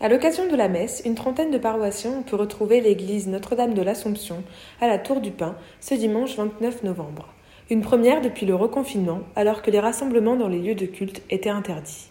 [0.00, 3.82] À l'occasion de la messe, une trentaine de paroissiens ont pu retrouver l'église Notre-Dame de
[3.82, 4.44] l'Assomption
[4.80, 7.34] à la Tour du Pin ce dimanche 29 novembre.
[7.68, 11.50] Une première depuis le reconfinement, alors que les rassemblements dans les lieux de culte étaient
[11.50, 12.10] interdits.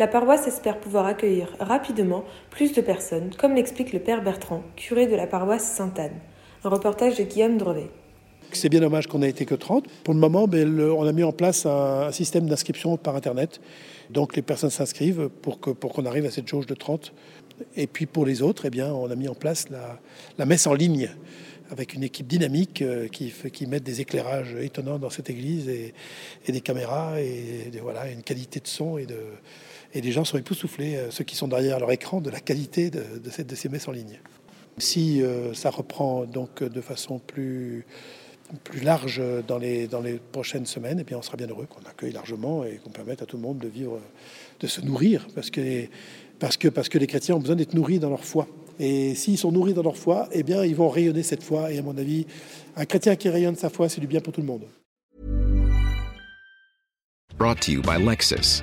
[0.00, 5.06] La paroisse espère pouvoir accueillir rapidement plus de personnes, comme l'explique le père Bertrand, curé
[5.06, 6.18] de la paroisse Sainte-Anne.
[6.64, 7.90] Un reportage de Guillaume Drevet.
[8.54, 9.86] C'est bien dommage qu'on ait été que 30.
[10.04, 13.60] Pour le moment, ben, on a mis en place un, système d'inscription par Internet.
[14.10, 17.12] Donc les personnes s'inscrivent pour qu'on arrive à cette jauge de 30.
[17.76, 21.10] Et puis pour les autres, eh on a mis en place la, messe en ligne
[21.70, 25.94] avec une équipe dynamique euh, qui, met des éclairages étonnants dans cette église et,
[26.46, 27.70] des caméras et
[28.12, 28.98] une qualité de son.
[28.98, 29.06] Et,
[29.94, 33.02] les gens sont époustouflés, euh, ceux qui sont derrière leur écran, de la qualité de,
[33.30, 34.20] cette- de ces messes en ligne.
[34.78, 37.86] Si euh, ça reprend de façon plus,
[38.64, 41.88] plus large dans les, dans les prochaines semaines, eh bien, on sera bien heureux qu'on
[41.88, 43.98] accueille largement et qu'on permette à tout le monde de vivre,
[44.60, 45.90] de se nourrir, parce que, les-
[46.38, 48.46] parce que, parce que les chrétiens ont besoin d'être nourris dans leur foi.
[48.78, 51.70] Et s'ils sont nourris dans leur foi, eh bien, ils vont rayonner cette foi.
[51.72, 52.26] Et à mon avis,
[52.76, 54.62] un chrétien qui rayonne sa foi, c'est du bien pour tout le monde.
[57.38, 58.62] Brought to you by Lexus.